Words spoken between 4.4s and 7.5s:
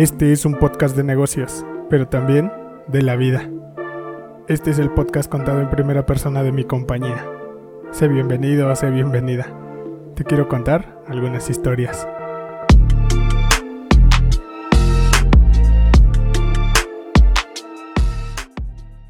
Este es el podcast contado en primera persona de mi compañía.